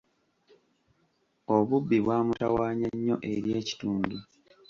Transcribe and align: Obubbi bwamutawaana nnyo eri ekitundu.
Obubbi 1.55 1.97
bwamutawaana 2.03 2.87
nnyo 2.93 3.15
eri 3.33 3.49
ekitundu. 3.59 4.17